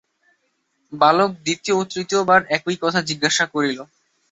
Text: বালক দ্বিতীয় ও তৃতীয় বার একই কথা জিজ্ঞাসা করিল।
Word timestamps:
বালক 0.93 1.31
দ্বিতীয় 1.39 1.75
ও 1.77 1.91
তৃতীয় 1.91 2.21
বার 2.29 2.41
একই 2.57 2.77
কথা 2.83 2.99
জিজ্ঞাসা 3.09 3.45
করিল। 3.53 3.79